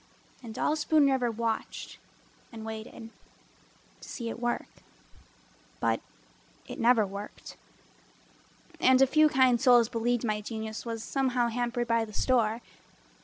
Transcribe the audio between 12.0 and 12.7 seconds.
the store.